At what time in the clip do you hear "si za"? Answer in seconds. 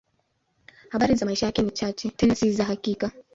2.35-2.63